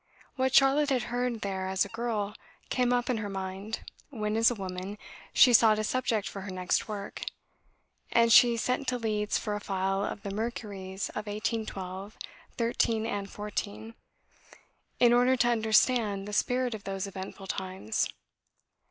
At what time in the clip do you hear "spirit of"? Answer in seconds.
16.33-16.83